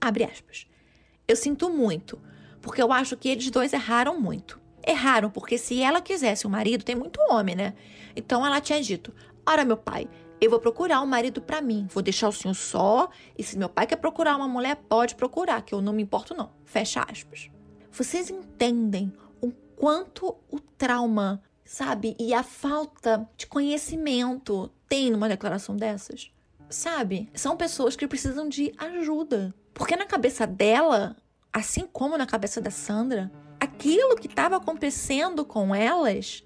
Abre 0.00 0.24
aspas. 0.24 0.66
Eu 1.26 1.36
sinto 1.36 1.68
muito, 1.70 2.20
porque 2.60 2.82
eu 2.82 2.92
acho 2.92 3.16
que 3.16 3.28
eles 3.28 3.50
dois 3.50 3.72
erraram 3.72 4.20
muito. 4.20 4.60
Erraram 4.86 5.30
porque 5.30 5.58
se 5.58 5.82
ela 5.82 6.00
quisesse 6.00 6.46
um 6.46 6.50
marido, 6.50 6.84
tem 6.84 6.94
muito 6.94 7.20
homem, 7.30 7.54
né? 7.54 7.74
Então 8.16 8.46
ela 8.46 8.60
tinha 8.60 8.80
dito: 8.80 9.14
"Ora, 9.46 9.64
meu 9.64 9.76
pai, 9.76 10.08
eu 10.40 10.48
vou 10.48 10.60
procurar 10.60 11.02
um 11.02 11.06
marido 11.06 11.42
para 11.42 11.60
mim. 11.60 11.86
Vou 11.90 12.02
deixar 12.02 12.28
o 12.28 12.32
senhor 12.32 12.54
só, 12.54 13.10
e 13.36 13.42
se 13.42 13.58
meu 13.58 13.68
pai 13.68 13.86
quer 13.86 13.96
procurar 13.96 14.36
uma 14.36 14.48
mulher, 14.48 14.76
pode 14.88 15.14
procurar, 15.14 15.62
que 15.62 15.74
eu 15.74 15.82
não 15.82 15.92
me 15.92 16.02
importo 16.02 16.34
não." 16.34 16.50
Fecha 16.64 17.04
aspas. 17.10 17.50
Vocês 17.90 18.30
entendem 18.30 19.12
o 19.40 19.50
quanto 19.50 20.36
o 20.50 20.60
trauma 20.60 21.42
sabe? 21.68 22.16
E 22.18 22.32
a 22.32 22.42
falta 22.42 23.28
de 23.36 23.46
conhecimento 23.46 24.70
tem 24.88 25.10
numa 25.10 25.28
declaração 25.28 25.76
dessas, 25.76 26.32
sabe? 26.70 27.30
São 27.34 27.56
pessoas 27.56 27.96
que 27.96 28.06
precisam 28.06 28.48
de 28.48 28.72
ajuda. 28.78 29.54
Porque 29.72 29.96
na 29.96 30.06
cabeça 30.06 30.46
dela, 30.46 31.16
assim 31.52 31.86
como 31.92 32.18
na 32.18 32.26
cabeça 32.26 32.60
da 32.60 32.70
Sandra, 32.70 33.30
aquilo 33.60 34.16
que 34.16 34.26
estava 34.26 34.56
acontecendo 34.56 35.44
com 35.44 35.74
elas 35.74 36.44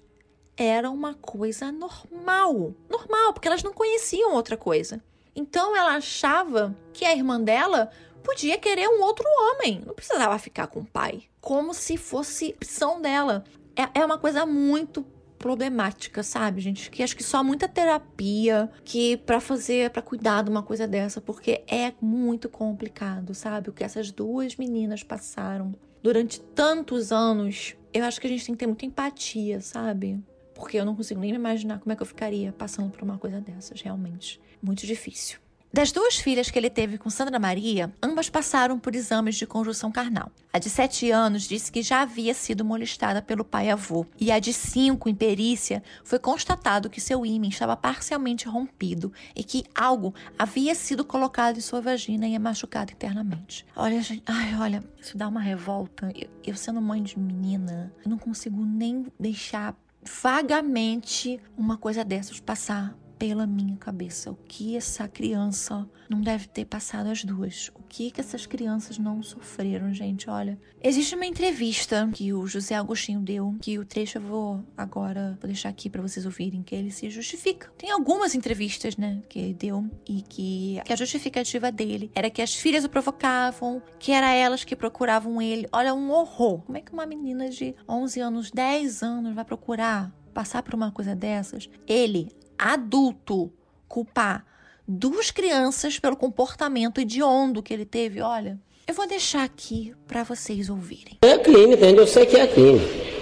era 0.55 0.89
uma 0.89 1.13
coisa 1.13 1.71
normal. 1.71 2.75
Normal, 2.89 3.33
porque 3.33 3.47
elas 3.47 3.63
não 3.63 3.73
conheciam 3.73 4.33
outra 4.33 4.55
coisa. 4.55 5.01
Então 5.35 5.75
ela 5.75 5.95
achava 5.95 6.75
que 6.93 7.05
a 7.05 7.15
irmã 7.15 7.41
dela 7.41 7.89
podia 8.23 8.57
querer 8.57 8.87
um 8.87 9.01
outro 9.01 9.25
homem, 9.27 9.81
não 9.85 9.93
precisava 9.93 10.37
ficar 10.39 10.67
com 10.67 10.79
o 10.81 10.85
pai, 10.85 11.23
como 11.41 11.73
se 11.73 11.97
fosse 11.97 12.53
opção 12.55 13.01
dela. 13.01 13.43
É, 13.75 13.99
é 14.01 14.05
uma 14.05 14.17
coisa 14.17 14.45
muito 14.45 15.05
problemática, 15.43 16.23
sabe, 16.23 16.61
gente? 16.61 16.89
Que 16.89 17.03
acho 17.03 17.17
que 17.17 17.23
só 17.23 17.43
muita 17.43 17.67
terapia 17.67 18.71
que 18.85 19.17
para 19.17 19.41
fazer, 19.41 19.89
para 19.89 20.01
cuidar 20.01 20.41
de 20.41 20.49
uma 20.49 20.63
coisa 20.63 20.87
dessa, 20.87 21.19
porque 21.19 21.65
é 21.67 21.91
muito 21.99 22.47
complicado, 22.47 23.35
sabe? 23.35 23.69
O 23.69 23.73
que 23.73 23.83
essas 23.83 24.09
duas 24.09 24.55
meninas 24.55 25.03
passaram 25.03 25.75
durante 26.01 26.39
tantos 26.39 27.11
anos. 27.11 27.75
Eu 27.93 28.05
acho 28.05 28.21
que 28.21 28.27
a 28.27 28.29
gente 28.29 28.45
tem 28.45 28.55
que 28.55 28.59
ter 28.59 28.67
muita 28.67 28.85
empatia, 28.85 29.59
sabe? 29.59 30.17
Porque 30.55 30.79
eu 30.79 30.85
não 30.85 30.95
consigo 30.95 31.19
nem 31.19 31.31
me 31.31 31.37
imaginar 31.37 31.77
como 31.79 31.91
é 31.91 31.95
que 31.97 32.01
eu 32.01 32.07
ficaria 32.07 32.53
passando 32.53 32.89
por 32.89 33.03
uma 33.03 33.17
coisa 33.17 33.41
dessas, 33.41 33.81
realmente. 33.81 34.39
Muito 34.61 34.87
difícil. 34.87 35.42
Das 35.73 35.91
duas 35.91 36.17
filhas 36.17 36.51
que 36.51 36.59
ele 36.59 36.69
teve 36.69 36.99
com 36.99 37.09
Sandra 37.09 37.39
Maria, 37.39 37.91
ambas 37.99 38.29
passaram 38.29 38.77
por 38.77 38.93
exames 38.93 39.35
de 39.35 39.47
conjunção 39.47 39.91
carnal. 39.91 40.31
A 40.53 40.59
de 40.59 40.69
7 40.69 41.09
anos 41.09 41.47
disse 41.47 41.71
que 41.71 41.81
já 41.81 42.03
havia 42.03 42.35
sido 42.35 42.63
molestada 42.63 43.23
pelo 43.23 43.43
pai-avô, 43.43 44.05
e 44.19 44.31
a 44.31 44.37
de 44.37 44.53
5, 44.53 45.09
em 45.09 45.15
perícia, 45.15 45.81
foi 46.03 46.19
constatado 46.19 46.91
que 46.91 47.01
seu 47.01 47.25
ímã 47.25 47.47
estava 47.47 47.75
parcialmente 47.75 48.47
rompido 48.47 49.11
e 49.35 49.43
que 49.43 49.63
algo 49.73 50.13
havia 50.37 50.75
sido 50.75 51.03
colocado 51.03 51.57
em 51.57 51.61
sua 51.61 51.81
vagina 51.81 52.27
e 52.27 52.35
é 52.35 52.39
machucado 52.39 52.91
internamente. 52.91 53.65
Olha, 53.75 53.99
gente, 53.99 54.21
ai, 54.27 54.55
olha, 54.55 54.83
isso 55.01 55.17
dá 55.17 55.27
uma 55.27 55.41
revolta. 55.41 56.11
Eu, 56.13 56.29
eu 56.45 56.55
sendo 56.55 56.79
mãe 56.83 57.01
de 57.01 57.17
menina, 57.17 57.91
eu 58.05 58.11
não 58.11 58.19
consigo 58.19 58.63
nem 58.63 59.07
deixar 59.19 59.75
vagamente 60.21 61.39
uma 61.57 61.77
coisa 61.77 62.05
dessas 62.05 62.39
passar 62.39 62.95
pela 63.23 63.47
minha 63.47 63.77
cabeça 63.77 64.31
o 64.31 64.35
que 64.35 64.75
essa 64.75 65.07
criança 65.07 65.89
não 66.09 66.19
deve 66.19 66.45
ter 66.45 66.65
passado 66.65 67.07
as 67.07 67.23
duas. 67.23 67.71
O 67.73 67.81
que 67.87 68.11
que 68.11 68.19
essas 68.19 68.45
crianças 68.45 68.97
não 68.97 69.23
sofreram, 69.23 69.93
gente? 69.93 70.29
Olha, 70.29 70.59
existe 70.81 71.15
uma 71.15 71.25
entrevista 71.25 72.09
que 72.13 72.33
o 72.33 72.45
José 72.45 72.75
Agostinho 72.75 73.21
deu, 73.21 73.55
que 73.61 73.79
o 73.79 73.85
trecho 73.85 74.17
eu 74.17 74.21
vou 74.23 74.63
agora 74.75 75.37
vou 75.39 75.47
deixar 75.47 75.69
aqui 75.69 75.89
para 75.89 76.01
vocês 76.01 76.25
ouvirem 76.25 76.61
que 76.61 76.75
ele 76.75 76.91
se 76.91 77.09
justifica. 77.09 77.71
Tem 77.77 77.91
algumas 77.91 78.35
entrevistas, 78.35 78.97
né, 78.97 79.23
que 79.29 79.39
ele 79.39 79.53
deu 79.53 79.89
e 80.05 80.21
que, 80.21 80.81
que 80.83 80.91
a 80.91 80.95
justificativa 80.97 81.71
dele 81.71 82.11
era 82.13 82.29
que 82.29 82.41
as 82.41 82.53
filhas 82.53 82.83
o 82.83 82.89
provocavam, 82.89 83.81
que 83.99 84.11
era 84.11 84.33
elas 84.33 84.65
que 84.65 84.75
procuravam 84.75 85.41
ele. 85.41 85.65
Olha, 85.71 85.93
um 85.93 86.11
horror. 86.11 86.61
Como 86.63 86.77
é 86.77 86.81
que 86.81 86.91
uma 86.91 87.05
menina 87.05 87.49
de 87.49 87.73
11 87.87 88.19
anos, 88.19 88.51
10 88.51 89.01
anos 89.01 89.33
vai 89.33 89.45
procurar 89.45 90.13
passar 90.33 90.61
por 90.61 90.73
uma 90.73 90.91
coisa 90.91 91.15
dessas? 91.15 91.69
Ele 91.87 92.29
adulto 92.57 93.51
culpar 93.87 94.45
duas 94.87 95.31
crianças 95.31 95.99
pelo 95.99 96.15
comportamento 96.15 96.99
hediondo 96.99 97.63
que 97.63 97.73
ele 97.73 97.85
teve, 97.85 98.21
olha, 98.21 98.59
eu 98.85 98.93
vou 98.93 99.07
deixar 99.07 99.43
aqui 99.43 99.93
para 100.07 100.23
vocês 100.23 100.69
ouvirem. 100.69 101.17
É 101.21 101.37
crime, 101.37 101.75
entende? 101.75 101.99
Eu 101.99 102.07
sei 102.07 102.25
que 102.25 102.35
é 102.35 102.45
crime. 102.45 102.81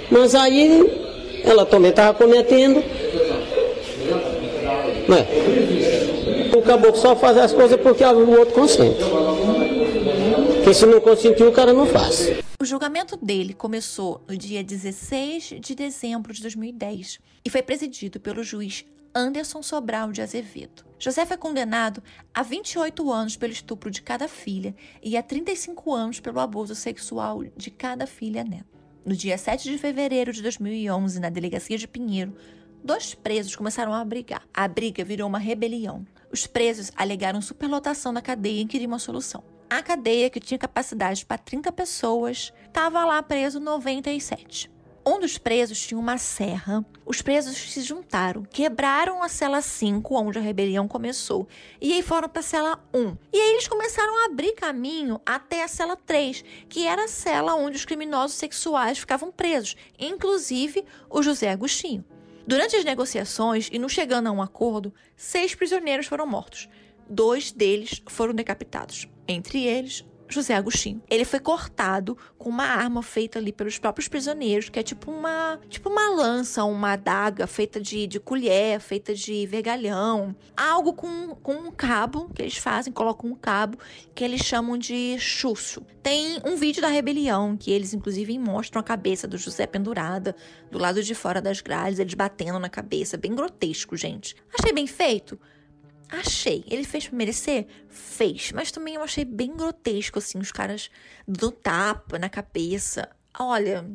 Mas 0.10 0.34
aí 0.34 1.42
ela 1.44 1.66
também 1.66 1.92
estava 1.92 2.18
cometendo. 2.18 2.80
É. 5.10 6.58
O 6.58 6.62
caboclo 6.62 7.00
só 7.00 7.16
faz 7.16 7.38
as 7.38 7.54
coisas 7.54 7.80
porque 7.80 8.04
o 8.04 8.40
outro 8.40 8.56
consente. 8.56 9.00
Porque 10.56 10.74
se 10.74 10.86
não 10.86 11.00
consentir, 11.00 11.44
o 11.44 11.52
cara 11.52 11.74
não 11.74 11.86
faz. 11.86 12.32
O 12.60 12.66
julgamento 12.66 13.18
dele 13.18 13.54
começou 13.54 14.24
no 14.28 14.38
dia 14.38 14.64
16 14.64 15.56
de 15.60 15.76
dezembro 15.76 16.34
de 16.34 16.42
2010 16.42 17.20
e 17.44 17.50
foi 17.50 17.62
presidido 17.62 18.20
pelo 18.20 18.44
juiz 18.44 18.86
Anderson 19.14 19.62
Sobral 19.62 20.12
de 20.12 20.22
Azevedo. 20.22 20.86
José 20.98 21.26
foi 21.26 21.36
condenado 21.36 22.02
a 22.34 22.44
28 22.44 23.12
anos 23.12 23.36
pelo 23.36 23.52
estupro 23.52 23.92
de 23.92 24.02
cada 24.02 24.28
filha 24.28 24.76
e 25.04 25.18
a 25.18 25.24
35 25.24 25.94
anos 25.94 26.20
pelo 26.20 26.40
abuso 26.40 26.76
sexual 26.76 27.44
de 27.58 27.70
cada 27.70 28.08
filha 28.08 28.44
neta. 28.44 28.66
No 29.04 29.16
dia 29.16 29.38
7 29.38 29.70
de 29.70 29.78
fevereiro 29.78 30.32
de 30.32 30.42
2011, 30.42 31.20
na 31.20 31.30
delegacia 31.30 31.78
de 31.78 31.88
Pinheiro, 31.88 32.36
dois 32.84 33.14
presos 33.14 33.56
começaram 33.56 33.94
a 33.94 34.06
brigar. 34.06 34.48
A 34.54 34.68
briga 34.68 35.04
virou 35.04 35.28
uma 35.28 35.40
rebelião. 35.40 36.06
Os 36.32 36.48
presos 36.48 36.92
alegaram 36.96 37.42
superlotação 37.42 38.12
na 38.12 38.22
cadeia 38.22 38.62
e 38.62 38.66
queriam 38.66 38.92
uma 38.92 39.00
solução. 39.00 39.44
A 39.70 39.82
cadeia, 39.82 40.30
que 40.30 40.40
tinha 40.40 40.58
capacidade 40.58 41.26
para 41.26 41.38
30 41.38 41.72
pessoas, 41.72 42.54
estava 42.68 43.04
lá 43.06 43.24
preso 43.24 43.60
97. 43.60 44.70
Um 45.04 45.20
dos 45.20 45.36
presos 45.36 45.80
tinha 45.80 46.00
uma 46.00 46.20
serra. 46.20 46.86
Os 47.04 47.24
presos 47.24 47.58
se 47.58 47.82
juntaram, 47.82 48.44
quebraram 48.44 49.24
a 49.24 49.28
cela 49.28 49.60
5, 49.60 50.16
onde 50.16 50.38
a 50.38 50.42
rebelião 50.42 50.88
começou, 50.88 51.48
e 51.82 51.92
aí 51.94 52.04
foram 52.04 52.30
para 52.30 52.42
a 52.42 52.44
cela 52.44 52.80
1. 52.94 53.18
E 53.34 53.40
aí 53.40 53.52
eles 53.54 53.68
começaram 53.68 54.16
a 54.20 54.26
abrir 54.26 54.54
caminho 54.54 55.20
até 55.26 55.64
a 55.64 55.68
cela 55.68 55.96
3, 55.96 56.46
que 56.70 56.86
era 56.86 57.06
a 57.06 57.08
cela 57.08 57.56
onde 57.56 57.78
os 57.78 57.86
criminosos 57.86 58.38
sexuais 58.38 59.00
ficavam 59.00 59.32
presos, 59.32 59.76
inclusive 59.98 60.86
o 61.10 61.24
José 61.24 61.50
Agostinho. 61.50 62.06
Durante 62.46 62.76
as 62.76 62.86
negociações 62.86 63.70
e 63.72 63.80
não 63.80 63.90
chegando 63.90 64.28
a 64.28 64.32
um 64.32 64.42
acordo, 64.42 64.94
seis 65.16 65.56
prisioneiros 65.56 66.06
foram 66.06 66.28
mortos. 66.28 66.70
Dois 67.10 67.52
deles 67.52 68.04
foram 68.08 68.36
decapitados. 68.36 69.08
Entre 69.28 69.66
eles, 69.66 70.06
José 70.32 70.56
Agostinho. 70.56 71.02
Ele 71.10 71.26
foi 71.26 71.40
cortado 71.40 72.18
com 72.38 72.50
uma 72.50 72.66
arma 72.66 73.04
feita 73.04 73.40
ali 73.40 73.52
pelos 73.52 73.78
próprios 73.78 74.08
prisioneiros, 74.08 74.70
que 74.70 74.80
é 74.80 74.84
tipo 74.84 75.12
uma, 75.12 75.60
tipo 75.70 75.90
uma 75.90 76.10
lança, 76.10 76.64
uma 76.64 76.94
adaga 76.94 77.46
feita 77.48 77.80
de, 77.80 78.08
de 78.08 78.20
colher, 78.20 78.80
feita 78.80 79.14
de 79.14 79.46
vergalhão. 79.46 80.36
Algo 80.56 80.94
com, 80.94 81.36
com 81.36 81.54
um 81.54 81.72
cabo 81.72 82.30
que 82.34 82.42
eles 82.42 82.58
fazem, 82.58 82.92
colocam 82.92 83.30
um 83.30 83.36
cabo 83.36 83.78
que 84.16 84.24
eles 84.24 84.42
chamam 84.42 84.78
de 84.78 85.18
chuço. 85.20 85.82
Tem 86.02 86.40
um 86.46 86.56
vídeo 86.56 86.82
da 86.82 86.88
rebelião 86.88 87.56
que 87.56 87.72
eles, 87.72 87.94
inclusive, 87.94 88.38
mostram 88.40 88.80
a 88.80 88.84
cabeça 88.84 89.28
do 89.28 89.38
José 89.38 89.68
pendurada 89.68 90.36
do 90.72 90.80
lado 90.80 91.04
de 91.04 91.14
fora 91.14 91.42
das 91.42 91.62
grades, 91.62 92.00
eles 92.00 92.14
batendo 92.14 92.60
na 92.60 92.70
cabeça. 92.70 93.18
Bem 93.18 93.36
grotesco, 93.36 93.96
gente. 93.96 94.36
Achei 94.58 94.74
bem 94.74 94.88
feito. 94.88 95.40
Achei. 96.12 96.64
Ele 96.68 96.84
fez 96.84 97.08
pra 97.08 97.18
merecer? 97.18 97.66
Fez. 97.88 98.52
Mas 98.52 98.72
também 98.72 98.96
eu 98.96 99.04
achei 99.04 99.24
bem 99.24 99.56
grotesco, 99.56 100.20
assim, 100.20 100.38
os 100.38 100.52
caras 100.52 100.92
do 101.26 101.50
tapa 101.52 102.20
na 102.20 102.28
cabeça. 102.28 103.10
Olha, 103.40 103.90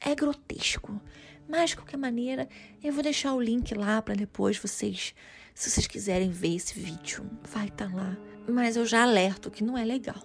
é 0.00 0.14
grotesco. 0.14 1.00
Mas, 1.48 1.70
de 1.70 1.76
qualquer 1.76 1.96
maneira, 1.96 2.48
eu 2.82 2.92
vou 2.92 3.02
deixar 3.02 3.34
o 3.34 3.40
link 3.40 3.74
lá 3.74 4.00
para 4.00 4.14
depois 4.14 4.58
vocês, 4.58 5.14
se 5.54 5.70
vocês 5.70 5.86
quiserem 5.86 6.30
ver 6.30 6.56
esse 6.56 6.78
vídeo, 6.78 7.28
vai 7.42 7.66
estar 7.66 7.88
tá 7.88 7.96
lá. 7.96 8.16
Mas 8.48 8.76
eu 8.76 8.86
já 8.86 9.02
alerto 9.02 9.50
que 9.50 9.64
não 9.64 9.76
é 9.76 9.84
legal. 9.84 10.22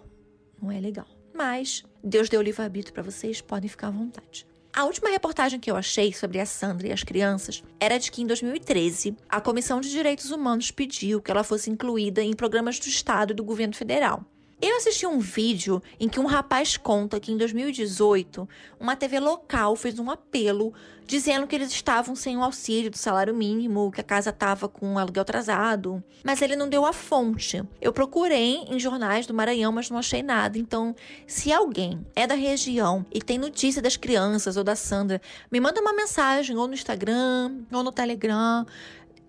Não 0.62 0.72
é 0.72 0.80
legal. 0.80 1.08
Mas 1.34 1.84
Deus 2.04 2.30
deu 2.30 2.42
livre-arbítrio 2.42 2.94
para 2.94 3.04
vocês, 3.04 3.42
podem 3.42 3.70
ficar 3.70 3.88
à 3.88 3.92
vontade. 3.92 4.46
A 4.74 4.86
última 4.86 5.10
reportagem 5.10 5.60
que 5.60 5.70
eu 5.70 5.76
achei 5.76 6.14
sobre 6.14 6.40
a 6.40 6.46
Sandra 6.46 6.88
e 6.88 6.94
as 6.94 7.04
crianças 7.04 7.62
era 7.78 7.98
de 7.98 8.10
que 8.10 8.22
em 8.22 8.26
2013 8.26 9.18
a 9.28 9.42
Comissão 9.42 9.82
de 9.82 9.90
Direitos 9.90 10.32
Humanos 10.32 10.72
pediu 10.72 11.22
que 11.22 11.30
ela 11.30 11.44
fosse 11.44 11.70
incluída 11.70 12.24
em 12.24 12.34
programas 12.34 12.80
do 12.80 12.88
Estado 12.88 13.32
e 13.32 13.36
do 13.36 13.44
governo 13.44 13.76
federal. 13.76 14.24
Eu 14.62 14.78
assisti 14.78 15.08
um 15.08 15.18
vídeo 15.18 15.82
em 16.00 16.08
que 16.08 16.20
um 16.20 16.28
rapaz 16.28 16.78
conta 16.78 17.20
que 17.20 17.32
em 17.32 17.38
2018 17.38 18.48
uma 18.80 18.96
TV 18.96 19.20
local 19.20 19.76
fez 19.76 19.98
um 19.98 20.12
apelo 20.12 20.72
dizendo 21.08 21.48
que 21.48 21.56
eles 21.56 21.72
estavam 21.72 22.16
sem 22.16 22.38
o 22.38 22.44
auxílio 22.44 22.92
do 22.92 22.98
salário 22.98 23.34
mínimo, 23.34 23.92
que 23.92 24.00
a 24.00 24.04
casa 24.04 24.30
estava 24.30 24.70
com 24.70 24.98
aluguel 24.98 25.24
atrasado, 25.24 26.02
mas 26.24 26.42
ele 26.42 26.56
não 26.56 26.70
deu 26.70 26.86
a 26.86 26.94
fonte. 26.94 27.62
Eu 27.82 27.92
procurei 27.92 28.64
em 28.70 28.80
jornais 28.80 29.26
do 29.26 29.34
Maranhão, 29.34 29.72
mas 29.72 29.90
não 29.90 29.98
achei 29.98 30.24
nada. 30.24 30.58
Então, 30.58 30.96
se 31.28 31.52
alguém 31.52 32.06
é 32.16 32.26
da 32.26 32.36
região 32.36 33.06
e 33.12 33.20
tem 33.20 33.38
notícia 33.38 33.82
das 33.82 33.98
crianças 33.98 34.56
ou 34.56 34.64
da 34.64 34.76
Sandra, 34.76 35.20
me 35.52 35.60
manda 35.60 35.82
uma 35.82 35.92
mensagem 35.92 36.56
ou 36.56 36.68
no 36.68 36.74
Instagram 36.74 37.58
ou 37.72 37.84
no 37.84 37.92
Telegram. 37.92 38.66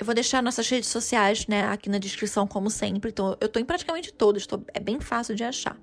Eu 0.03 0.05
vou 0.05 0.17
deixar 0.17 0.43
nossas 0.43 0.69
redes 0.69 0.89
sociais, 0.89 1.47
né, 1.47 1.63
aqui 1.67 1.89
na 1.89 1.97
descrição, 1.97 2.45
como 2.45 2.69
sempre. 2.69 3.11
Então, 3.11 3.37
eu 3.41 3.49
tô 3.49 3.61
em 3.61 3.65
praticamente 3.65 4.13
todas, 4.13 4.45
tô, 4.49 4.61
é 4.75 4.81
bem 4.81 4.99
fácil 4.99 5.33
de 5.37 5.45
achar. 5.45 5.79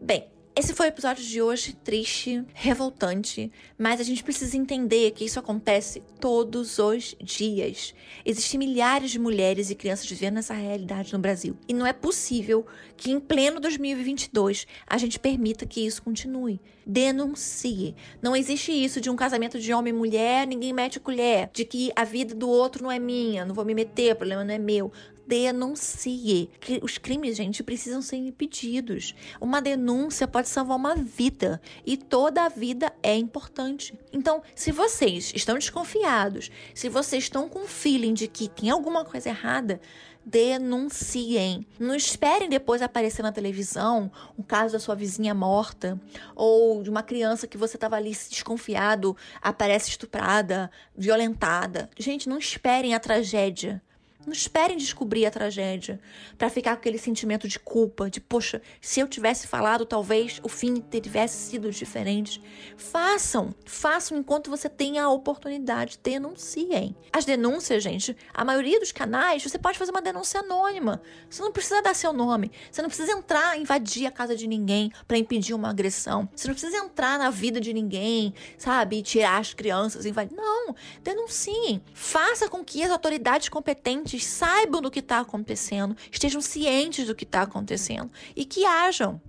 Bem, 0.00 0.28
esse 0.56 0.72
foi 0.72 0.86
o 0.86 0.88
episódio 0.88 1.24
de 1.24 1.42
hoje, 1.42 1.74
triste, 1.74 2.44
revoltante, 2.54 3.50
mas 3.76 4.00
a 4.00 4.04
gente 4.04 4.22
precisa 4.22 4.56
entender 4.56 5.10
que 5.10 5.24
isso 5.24 5.40
acontece 5.40 6.00
todos 6.20 6.78
os 6.78 7.16
dias. 7.20 7.92
Existem 8.24 8.60
milhares 8.60 9.10
de 9.10 9.18
mulheres 9.18 9.70
e 9.70 9.74
crianças 9.74 10.06
vivendo 10.06 10.38
essa 10.38 10.54
realidade 10.54 11.12
no 11.12 11.18
Brasil. 11.18 11.56
E 11.66 11.74
não 11.74 11.84
é 11.84 11.92
possível 11.92 12.64
que 12.96 13.10
em 13.10 13.18
pleno 13.18 13.58
2022 13.58 14.64
a 14.86 14.96
gente 14.96 15.18
permita 15.18 15.66
que 15.66 15.84
isso 15.84 16.00
continue. 16.00 16.60
Denuncie. 16.86 17.96
Não 18.22 18.36
existe 18.36 18.70
isso 18.70 19.00
de 19.00 19.10
um 19.10 19.16
casamento 19.16 19.58
de 19.58 19.72
homem 19.72 19.92
e 19.92 19.96
mulher, 19.96 20.46
ninguém 20.46 20.72
mete 20.72 21.00
colher, 21.00 21.50
de 21.52 21.64
que 21.64 21.90
a 21.96 22.04
vida 22.04 22.32
do 22.32 22.48
outro 22.48 22.82
não 22.82 22.92
é 22.92 22.98
minha, 23.00 23.44
não 23.44 23.54
vou 23.54 23.64
me 23.64 23.74
meter, 23.74 24.12
o 24.12 24.16
problema 24.16 24.44
não 24.44 24.54
é 24.54 24.58
meu 24.58 24.92
denuncie. 25.26 26.50
Os 26.82 26.98
crimes, 26.98 27.36
gente, 27.36 27.62
precisam 27.62 28.02
ser 28.02 28.16
impedidos. 28.16 29.14
Uma 29.40 29.60
denúncia 29.60 30.28
pode 30.28 30.48
salvar 30.48 30.76
uma 30.76 30.94
vida 30.94 31.60
e 31.84 31.96
toda 31.96 32.44
a 32.44 32.48
vida 32.48 32.92
é 33.02 33.16
importante. 33.16 33.94
Então, 34.12 34.42
se 34.54 34.70
vocês 34.70 35.32
estão 35.34 35.54
desconfiados, 35.54 36.50
se 36.74 36.88
vocês 36.88 37.24
estão 37.24 37.48
com 37.48 37.66
feeling 37.66 38.14
de 38.14 38.28
que 38.28 38.48
tem 38.48 38.70
alguma 38.70 39.04
coisa 39.04 39.28
errada, 39.28 39.80
denunciem. 40.24 41.66
Não 41.78 41.94
esperem 41.94 42.48
depois 42.48 42.80
aparecer 42.80 43.22
na 43.22 43.32
televisão 43.32 44.10
um 44.38 44.42
caso 44.42 44.72
da 44.72 44.78
sua 44.78 44.94
vizinha 44.94 45.34
morta 45.34 46.00
ou 46.34 46.82
de 46.82 46.88
uma 46.88 47.02
criança 47.02 47.46
que 47.46 47.58
você 47.58 47.76
estava 47.76 47.96
ali 47.96 48.10
desconfiado, 48.10 49.16
aparece 49.42 49.90
estuprada, 49.90 50.70
violentada. 50.96 51.90
Gente, 51.98 52.28
não 52.28 52.38
esperem 52.38 52.94
a 52.94 53.00
tragédia. 53.00 53.82
Não 54.26 54.32
esperem 54.32 54.76
descobrir 54.76 55.26
a 55.26 55.30
tragédia 55.30 56.00
para 56.38 56.48
ficar 56.48 56.72
com 56.74 56.80
aquele 56.80 56.98
sentimento 56.98 57.46
de 57.46 57.58
culpa, 57.58 58.08
de 58.08 58.20
poxa, 58.20 58.62
se 58.80 59.00
eu 59.00 59.08
tivesse 59.08 59.46
falado, 59.46 59.84
talvez 59.84 60.40
o 60.42 60.48
fim 60.48 60.74
tivesse 60.74 61.50
sido 61.50 61.70
diferente. 61.70 62.40
Façam, 62.76 63.54
façam 63.66 64.16
enquanto 64.18 64.50
você 64.50 64.68
tem 64.68 64.98
a 64.98 65.08
oportunidade, 65.08 65.98
denunciem. 66.02 66.96
As 67.12 67.24
denúncias, 67.24 67.82
gente, 67.82 68.16
a 68.32 68.44
maioria 68.44 68.80
dos 68.80 68.92
canais, 68.92 69.42
você 69.42 69.58
pode 69.58 69.78
fazer 69.78 69.90
uma 69.90 70.02
denúncia 70.02 70.40
anônima. 70.40 71.02
Você 71.28 71.42
não 71.42 71.52
precisa 71.52 71.82
dar 71.82 71.94
seu 71.94 72.12
nome, 72.12 72.50
você 72.70 72.80
não 72.80 72.88
precisa 72.88 73.12
entrar, 73.12 73.58
invadir 73.58 74.06
a 74.06 74.10
casa 74.10 74.34
de 74.36 74.46
ninguém 74.46 74.90
para 75.06 75.18
impedir 75.18 75.54
uma 75.54 75.70
agressão. 75.70 76.28
Você 76.34 76.48
não 76.48 76.54
precisa 76.54 76.76
entrar 76.78 77.18
na 77.18 77.30
vida 77.30 77.60
de 77.60 77.72
ninguém, 77.72 78.32
sabe, 78.56 78.98
e 78.98 79.02
tirar 79.02 79.38
as 79.38 79.52
crianças, 79.52 80.06
invadir. 80.06 80.36
Não, 80.36 80.74
denunciem. 81.02 81.82
Faça 81.92 82.48
com 82.48 82.64
que 82.64 82.82
as 82.82 82.90
autoridades 82.90 83.48
competentes 83.48 84.13
saibam 84.20 84.80
do 84.80 84.90
que 84.90 85.00
está 85.00 85.20
acontecendo, 85.20 85.96
estejam 86.10 86.40
cientes 86.40 87.06
do 87.06 87.14
que 87.14 87.24
está 87.24 87.42
acontecendo 87.42 88.10
e 88.36 88.44
que 88.44 88.64
ajam. 88.64 89.20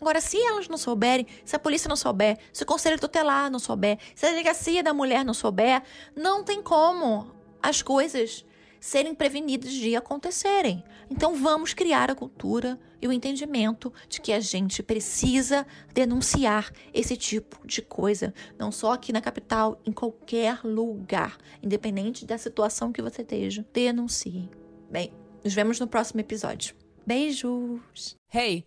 Agora, 0.00 0.20
se 0.20 0.40
elas 0.42 0.68
não 0.68 0.78
souberem, 0.78 1.26
se 1.44 1.54
a 1.54 1.58
polícia 1.58 1.88
não 1.88 1.96
souber, 1.96 2.38
se 2.52 2.62
o 2.62 2.66
conselho 2.66 2.98
tutelar 2.98 3.50
não 3.50 3.58
souber, 3.58 3.98
se 4.14 4.24
a 4.24 4.30
delegacia 4.30 4.82
da 4.82 4.94
mulher 4.94 5.24
não 5.24 5.34
souber, 5.34 5.82
não 6.16 6.42
tem 6.42 6.62
como 6.62 7.30
as 7.62 7.82
coisas 7.82 8.44
serem 8.80 9.14
prevenidas 9.14 9.72
de 9.72 9.94
acontecerem. 9.94 10.82
Então 11.10 11.36
vamos 11.36 11.74
criar 11.74 12.10
a 12.10 12.14
cultura 12.14 12.80
e 13.00 13.06
o 13.06 13.12
entendimento 13.12 13.92
de 14.08 14.20
que 14.20 14.32
a 14.32 14.40
gente 14.40 14.82
precisa 14.82 15.66
denunciar 15.92 16.72
esse 16.92 17.16
tipo 17.16 17.66
de 17.66 17.82
coisa, 17.82 18.34
não 18.58 18.72
só 18.72 18.92
aqui 18.92 19.12
na 19.12 19.20
capital, 19.20 19.80
em 19.84 19.92
qualquer 19.92 20.60
lugar, 20.64 21.38
independente 21.62 22.24
da 22.24 22.38
situação 22.38 22.92
que 22.92 23.02
você 23.02 23.22
esteja. 23.22 23.66
Denuncie. 23.72 24.48
Bem, 24.90 25.12
nos 25.44 25.54
vemos 25.54 25.78
no 25.78 25.86
próximo 25.86 26.20
episódio. 26.20 26.74
Beijos. 27.06 28.16
Hey, 28.32 28.66